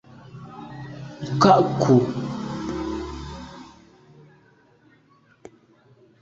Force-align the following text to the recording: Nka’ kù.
Nka’ 1.37 1.53
kù. 1.81 1.95